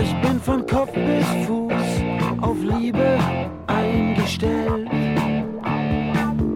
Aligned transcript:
Ich 0.00 0.14
bin 0.20 0.40
von 0.40 0.66
Kopf 0.66 0.92
bis 0.92 1.26
Fuß 1.46 1.72
auf 2.40 2.56
Liebe 2.62 3.18
eingestellt. 3.66 4.88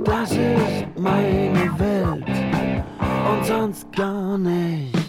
Das 0.04 0.30
ist 0.32 0.86
meine 0.96 1.78
Welt 1.78 2.28
und 3.30 3.44
sonst 3.46 3.92
gar 3.92 4.38
nichts. 4.38 5.02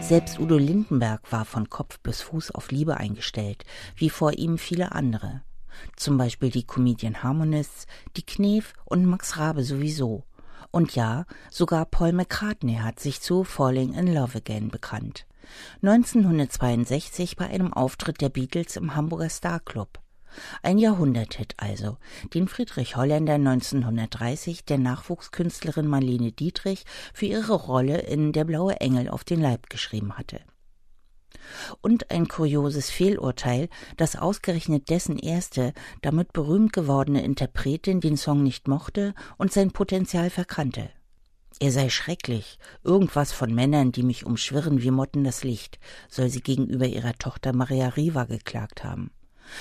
Selbst 0.00 0.40
Udo 0.40 0.58
Lindenberg 0.58 1.30
war 1.30 1.44
von 1.44 1.70
Kopf 1.70 2.00
bis 2.00 2.22
Fuß 2.22 2.50
auf 2.50 2.72
Liebe 2.72 2.96
eingestellt, 2.96 3.64
wie 3.94 4.10
vor 4.10 4.32
ihm 4.32 4.58
viele 4.58 4.90
andere. 4.90 5.42
Zum 5.96 6.18
Beispiel 6.18 6.50
die 6.50 6.66
Comedian 6.66 7.22
Harmonists, 7.22 7.86
die 8.16 8.26
Knef 8.26 8.72
und 8.84 9.06
Max 9.06 9.38
Rabe 9.38 9.62
sowieso. 9.62 10.24
Und 10.70 10.94
ja, 10.94 11.24
sogar 11.50 11.84
Paul 11.86 12.12
McCartney 12.12 12.76
hat 12.76 13.00
sich 13.00 13.20
zu 13.20 13.44
Falling 13.44 13.94
in 13.94 14.12
Love 14.12 14.38
Again 14.38 14.68
bekannt. 14.68 15.26
1962 15.82 17.36
bei 17.36 17.46
einem 17.46 17.72
Auftritt 17.72 18.20
der 18.20 18.28
Beatles 18.28 18.76
im 18.76 18.94
Hamburger 18.94 19.28
Star 19.28 19.60
Club. 19.60 19.98
Ein 20.62 20.78
Jahrhunderthit 20.78 21.54
also, 21.56 21.96
den 22.34 22.46
Friedrich 22.46 22.96
Holländer 22.96 23.34
1930 23.34 24.64
der 24.64 24.78
Nachwuchskünstlerin 24.78 25.88
Marlene 25.88 26.30
Dietrich 26.30 26.84
für 27.12 27.26
ihre 27.26 27.54
Rolle 27.54 27.98
in 27.98 28.32
Der 28.32 28.44
blaue 28.44 28.80
Engel 28.80 29.08
auf 29.08 29.24
den 29.24 29.40
Leib 29.40 29.68
geschrieben 29.68 30.16
hatte 30.16 30.40
und 31.80 32.10
ein 32.10 32.28
kurioses 32.28 32.90
Fehlurteil, 32.90 33.68
dass 33.96 34.16
ausgerechnet 34.16 34.90
dessen 34.90 35.18
erste, 35.18 35.72
damit 36.02 36.32
berühmt 36.32 36.72
gewordene 36.72 37.22
Interpretin 37.22 38.00
den 38.00 38.16
Song 38.16 38.42
nicht 38.42 38.68
mochte 38.68 39.14
und 39.38 39.52
sein 39.52 39.70
Potenzial 39.70 40.30
verkannte. 40.30 40.90
Er 41.58 41.72
sei 41.72 41.90
schrecklich, 41.90 42.58
irgendwas 42.84 43.32
von 43.32 43.54
Männern, 43.54 43.92
die 43.92 44.02
mich 44.02 44.24
umschwirren 44.24 44.82
wie 44.82 44.90
Motten 44.90 45.24
das 45.24 45.44
Licht, 45.44 45.78
soll 46.08 46.30
sie 46.30 46.40
gegenüber 46.40 46.86
ihrer 46.86 47.12
Tochter 47.14 47.52
Maria 47.52 47.88
Riva 47.88 48.24
geklagt 48.24 48.82
haben. 48.82 49.10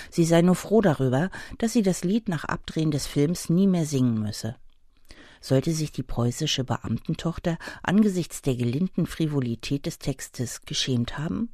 Sie 0.09 0.23
sei 0.23 0.41
nur 0.41 0.55
froh 0.55 0.81
darüber, 0.81 1.29
dass 1.57 1.73
sie 1.73 1.81
das 1.81 2.03
Lied 2.03 2.29
nach 2.29 2.45
Abdrehen 2.45 2.91
des 2.91 3.07
Films 3.07 3.49
nie 3.49 3.67
mehr 3.67 3.85
singen 3.85 4.21
müsse. 4.21 4.55
Sollte 5.41 5.71
sich 5.71 5.91
die 5.91 6.03
preußische 6.03 6.63
Beamtentochter 6.63 7.57
angesichts 7.81 8.41
der 8.41 8.55
gelinden 8.55 9.05
Frivolität 9.05 9.85
des 9.85 9.99
Textes 9.99 10.61
geschämt 10.61 11.17
haben? 11.17 11.49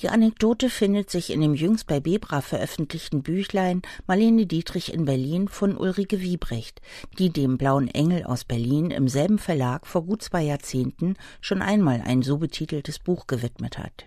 Die 0.00 0.08
Anekdote 0.08 0.70
findet 0.70 1.10
sich 1.10 1.30
in 1.30 1.40
dem 1.40 1.54
jüngst 1.54 1.86
bei 1.86 2.00
Bebra 2.00 2.40
veröffentlichten 2.40 3.22
Büchlein 3.22 3.82
Marlene 4.06 4.46
Dietrich 4.46 4.92
in 4.92 5.04
Berlin 5.04 5.48
von 5.48 5.76
Ulrike 5.76 6.20
Wiebrecht, 6.20 6.80
die 7.18 7.30
dem 7.30 7.58
Blauen 7.58 7.88
Engel 7.88 8.24
aus 8.24 8.44
Berlin 8.44 8.90
im 8.90 9.08
selben 9.08 9.38
Verlag 9.38 9.86
vor 9.86 10.04
gut 10.04 10.22
zwei 10.22 10.42
Jahrzehnten 10.42 11.16
schon 11.40 11.62
einmal 11.62 12.02
ein 12.04 12.22
so 12.22 12.38
betiteltes 12.38 12.98
Buch 12.98 13.26
gewidmet 13.26 13.78
hat. 13.78 14.06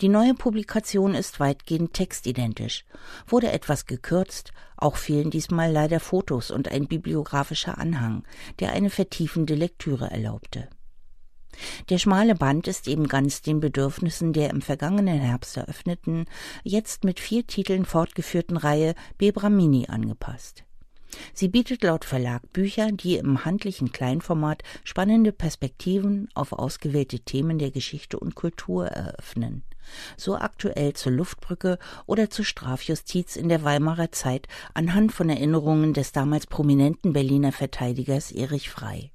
Die 0.00 0.08
neue 0.08 0.34
Publikation 0.34 1.14
ist 1.14 1.40
weitgehend 1.40 1.92
textidentisch, 1.92 2.84
wurde 3.26 3.50
etwas 3.50 3.86
gekürzt, 3.86 4.52
auch 4.76 4.96
fehlen 4.96 5.30
diesmal 5.30 5.72
leider 5.72 6.00
Fotos 6.00 6.50
und 6.50 6.70
ein 6.70 6.86
bibliografischer 6.86 7.78
Anhang, 7.78 8.24
der 8.60 8.72
eine 8.72 8.90
vertiefende 8.90 9.54
Lektüre 9.54 10.10
erlaubte. 10.10 10.68
Der 11.88 11.98
schmale 11.98 12.34
Band 12.34 12.68
ist 12.68 12.88
eben 12.88 13.08
ganz 13.08 13.42
den 13.42 13.60
Bedürfnissen 13.60 14.32
der 14.32 14.50
im 14.50 14.62
vergangenen 14.62 15.18
Herbst 15.18 15.56
eröffneten, 15.56 16.26
jetzt 16.62 17.04
mit 17.04 17.20
vier 17.20 17.46
Titeln 17.46 17.84
fortgeführten 17.84 18.56
Reihe 18.56 18.94
Bebramini 19.18 19.86
angepasst. 19.88 20.64
Sie 21.32 21.48
bietet 21.48 21.82
laut 21.82 22.04
Verlag 22.04 22.52
Bücher, 22.52 22.92
die 22.92 23.16
im 23.16 23.44
handlichen 23.44 23.92
Kleinformat 23.92 24.62
spannende 24.84 25.32
Perspektiven 25.32 26.28
auf 26.34 26.52
ausgewählte 26.52 27.20
Themen 27.20 27.58
der 27.58 27.70
Geschichte 27.70 28.18
und 28.18 28.34
Kultur 28.34 28.86
eröffnen. 28.86 29.62
So 30.16 30.36
aktuell 30.36 30.94
zur 30.94 31.12
Luftbrücke 31.12 31.78
oder 32.06 32.28
zur 32.28 32.44
Strafjustiz 32.44 33.36
in 33.36 33.48
der 33.48 33.62
Weimarer 33.62 34.10
Zeit 34.10 34.48
anhand 34.74 35.12
von 35.12 35.30
Erinnerungen 35.30 35.94
des 35.94 36.12
damals 36.12 36.46
prominenten 36.46 37.12
Berliner 37.12 37.52
Verteidigers 37.52 38.32
Erich 38.32 38.68
Frey. 38.68 39.12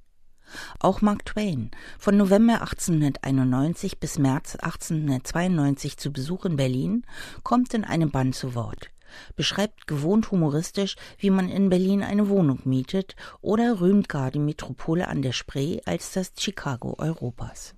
Auch 0.80 1.02
Mark 1.02 1.26
Twain, 1.26 1.72
von 2.00 2.18
November 2.18 2.62
1891 2.62 4.00
bis 4.00 4.18
März 4.18 4.56
1892 4.56 5.98
zu 5.98 6.12
Besuch 6.12 6.46
in 6.46 6.56
Berlin, 6.56 7.06
kommt 7.44 7.74
in 7.74 7.84
einem 7.84 8.12
Band 8.12 8.36
zu 8.36 8.56
Wort, 8.56 8.90
beschreibt 9.36 9.88
gewohnt 9.88 10.32
humoristisch, 10.32 10.96
wie 11.18 11.30
man 11.30 11.50
in 11.50 11.70
Berlin 11.70 12.04
eine 12.04 12.30
Wohnung 12.30 12.60
mietet 12.66 13.16
oder 13.42 13.82
rühmt 13.82 14.10
gar 14.10 14.32
die 14.32 14.40
Metropole 14.40 15.08
an 15.08 15.22
der 15.22 15.34
Spree 15.34 15.80
als 15.86 16.12
das 16.12 16.32
Chicago 16.38 16.96
Europas. 16.98 17.76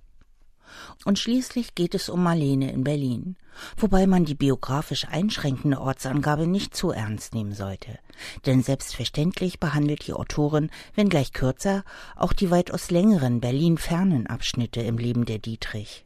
Und 1.04 1.18
schließlich 1.18 1.74
geht 1.74 1.94
es 1.94 2.08
um 2.08 2.22
Marlene 2.22 2.72
in 2.72 2.84
Berlin, 2.84 3.36
wobei 3.76 4.06
man 4.06 4.24
die 4.24 4.34
biografisch 4.34 5.06
einschränkende 5.08 5.80
Ortsangabe 5.80 6.46
nicht 6.46 6.74
zu 6.74 6.90
ernst 6.90 7.34
nehmen 7.34 7.52
sollte. 7.52 7.98
Denn 8.46 8.62
selbstverständlich 8.62 9.60
behandelt 9.60 10.06
die 10.06 10.12
Autorin, 10.12 10.70
wenngleich 10.94 11.32
kürzer, 11.32 11.84
auch 12.16 12.32
die 12.32 12.50
weitaus 12.50 12.90
längeren 12.90 13.40
Berlin-fernen 13.40 14.26
Abschnitte 14.26 14.80
im 14.80 14.98
Leben 14.98 15.24
der 15.24 15.38
Dietrich. 15.38 16.03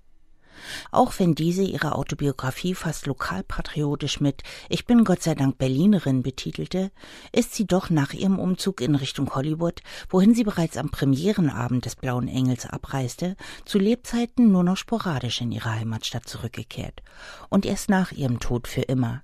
Auch 0.90 1.12
wenn 1.18 1.34
diese 1.34 1.62
ihre 1.62 1.94
Autobiografie 1.94 2.74
fast 2.74 3.06
lokalpatriotisch 3.06 4.20
mit 4.20 4.42
Ich 4.68 4.86
bin 4.86 5.04
Gott 5.04 5.22
sei 5.22 5.34
Dank 5.34 5.58
Berlinerin 5.58 6.22
betitelte, 6.22 6.90
ist 7.32 7.54
sie 7.54 7.66
doch 7.66 7.90
nach 7.90 8.12
ihrem 8.12 8.38
Umzug 8.38 8.80
in 8.80 8.94
Richtung 8.94 9.34
Hollywood, 9.34 9.82
wohin 10.08 10.34
sie 10.34 10.44
bereits 10.44 10.76
am 10.76 10.90
Premierenabend 10.90 11.84
des 11.84 11.96
Blauen 11.96 12.28
Engels 12.28 12.66
abreiste, 12.66 13.36
zu 13.64 13.78
Lebzeiten 13.78 14.50
nur 14.50 14.64
noch 14.64 14.76
sporadisch 14.76 15.40
in 15.40 15.52
ihre 15.52 15.74
Heimatstadt 15.74 16.28
zurückgekehrt 16.28 17.02
und 17.48 17.66
erst 17.66 17.88
nach 17.88 18.12
ihrem 18.12 18.40
Tod 18.40 18.68
für 18.68 18.82
immer. 18.82 19.22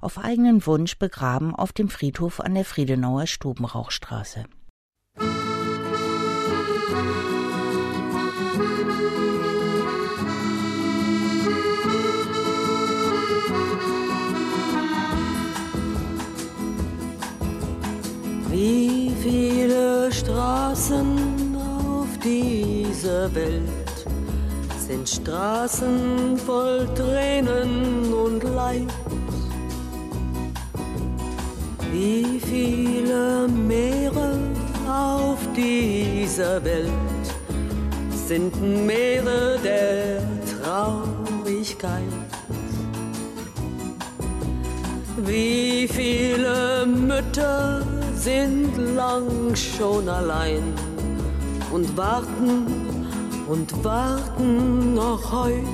Auf 0.00 0.18
eigenen 0.18 0.66
Wunsch 0.66 0.98
begraben 0.98 1.54
auf 1.54 1.72
dem 1.72 1.88
Friedhof 1.88 2.40
an 2.40 2.54
der 2.54 2.64
Friedenauer 2.64 3.26
Stubenrauchstraße. 3.26 4.44
Straßen 20.20 21.56
auf 21.56 22.08
dieser 22.22 23.34
Welt 23.34 23.96
sind 24.86 25.08
Straßen 25.08 26.36
voll 26.36 26.86
Tränen 26.94 28.12
und 28.12 28.44
Leid? 28.44 28.92
Wie 31.90 32.38
viele 32.38 33.48
Meere 33.48 34.38
auf 34.86 35.38
dieser 35.56 36.62
Welt 36.64 37.26
sind 38.28 38.52
Meere 38.86 39.58
der 39.64 40.20
Traurigkeit? 40.62 42.02
Wie 45.16 45.88
viele 45.88 46.84
Mütter 46.84 47.99
sind 48.20 48.76
lang 48.76 49.56
schon 49.56 50.06
allein 50.06 50.62
und 51.72 51.96
warten 51.96 52.66
und 53.48 53.82
warten 53.82 54.92
noch 54.94 55.32
heut. 55.32 55.64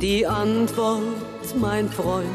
Die 0.00 0.26
Antwort, 0.26 1.02
mein 1.60 1.86
Freund, 1.90 2.26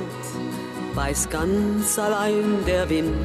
weiß 0.94 1.28
ganz 1.32 1.98
allein 1.98 2.64
der 2.68 2.88
Wind. 2.88 3.16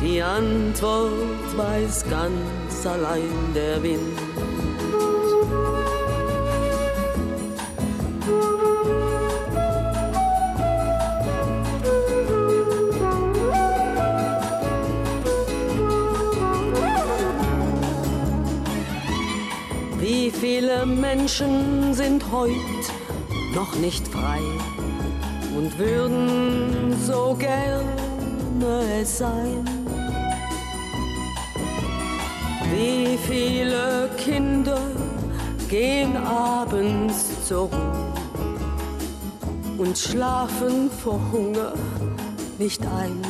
Die 0.00 0.22
Antwort 0.22 1.10
weiß 1.56 2.04
ganz 2.08 2.86
allein 2.86 3.52
der 3.56 3.82
Wind. 3.82 4.18
Viele 20.56 20.86
Menschen 20.86 21.94
sind 21.94 22.30
heut 22.30 22.84
noch 23.56 23.74
nicht 23.74 24.06
frei 24.06 24.40
und 25.56 25.76
würden 25.80 26.94
so 27.04 27.36
gerne 27.36 27.82
es 29.00 29.18
sein. 29.18 29.64
Wie 32.72 33.18
viele 33.26 34.08
Kinder 34.16 34.78
gehen 35.68 36.16
abends 36.16 37.48
zur 37.48 37.68
Ruhe 37.70 38.12
und 39.78 39.98
schlafen 39.98 40.88
vor 41.02 41.20
Hunger 41.32 41.72
nicht 42.60 42.80
ein. 42.86 43.20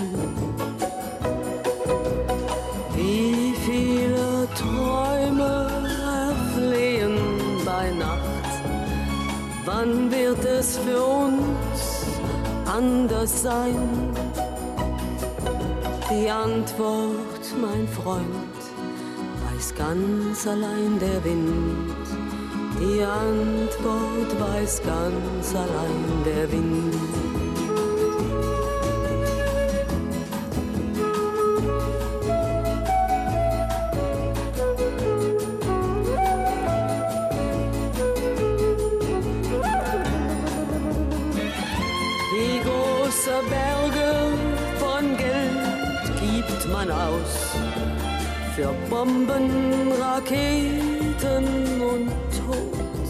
Anders 12.85 13.43
sein. 13.43 13.77
Die 16.11 16.31
Antwort, 16.31 17.45
mein 17.61 17.89
Freund, 17.89 18.61
weiß 19.45 19.75
ganz 19.75 20.47
allein 20.47 20.99
der 20.99 21.25
Wind. 21.25 21.95
Die 22.81 23.03
Antwort 23.03 24.31
weiß 24.41 24.83
ganz 24.83 25.55
allein 25.55 26.25
der 26.25 26.51
Wind. 26.53 27.24
Große 43.35 43.49
Berge 43.49 44.13
von 44.79 45.17
Geld 45.17 46.21
gibt 46.21 46.73
man 46.73 46.91
aus 46.91 47.53
für 48.55 48.73
Bomben, 48.89 49.93
Raketen 50.01 51.81
und 51.81 52.11
Tod. 52.31 53.09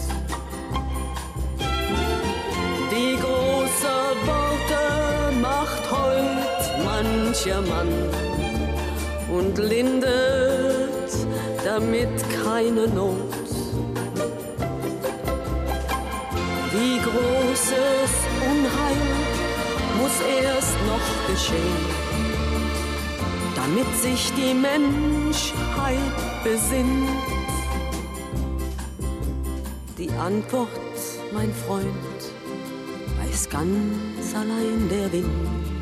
Die 2.91 3.15
große 3.21 3.95
Worte 4.25 5.37
macht 5.41 5.91
heut 5.91 6.85
mancher 6.85 7.61
Mann 7.61 7.93
und 9.31 9.57
lindert 9.57 11.11
damit 11.63 12.09
keine 12.43 12.87
Not. 12.87 13.15
Wie 16.71 16.97
großes 16.99 18.11
Unheil 18.49 19.34
muss 19.97 20.19
erst 20.41 20.75
noch 20.87 21.07
geschehen, 21.27 21.85
damit 23.55 23.87
sich 23.95 24.31
die 24.33 24.53
Menschheit 24.53 26.15
besinnt. 26.43 27.09
Die 29.97 30.11
Antwort, 30.11 30.69
mein 31.33 31.53
Freund, 31.53 32.19
weiß 33.21 33.49
ganz 33.49 34.35
allein 34.35 34.89
der 34.89 35.11
Wind. 35.11 35.75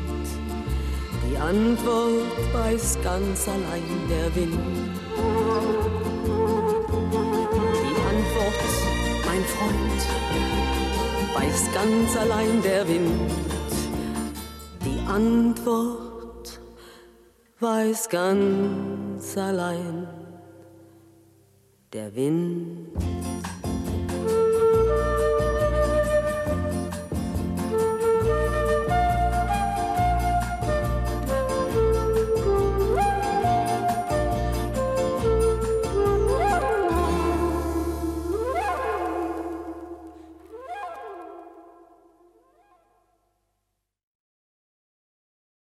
Die 1.28 1.36
Antwort 1.36 2.52
weiß 2.52 2.98
ganz 3.02 3.48
allein 3.48 4.08
der 4.08 4.34
Wind. 4.36 4.58
Die 7.82 7.96
Antwort, 8.12 8.60
mein 9.26 9.44
Freund, 9.54 10.00
weiß 11.34 11.70
ganz 11.74 12.16
allein 12.16 12.62
der 12.62 12.86
Wind. 12.88 13.53
Antwort 15.14 16.60
weiß 17.60 18.08
ganz 18.08 19.38
allein 19.38 20.08
der 21.92 22.16
Wind. 22.16 22.88